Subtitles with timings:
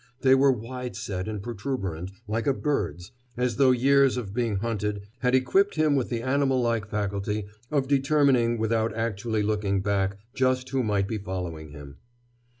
[0.21, 5.03] They were wide set and protuberant, like a bird's, as though years of being hunted
[5.19, 10.67] had equipped him with the animal like faculty of determining without actually looking back just
[10.69, 11.97] who might be following him.